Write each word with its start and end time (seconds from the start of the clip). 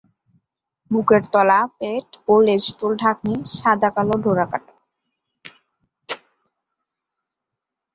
বুকের 0.91 1.23
তলা, 1.33 1.59
পেট 1.79 2.07
ও 2.27 2.33
লেজতল-ঢাকনি 2.47 3.33
সাদাকালো 3.55 4.15
ডোরাকাটা। 4.23 4.73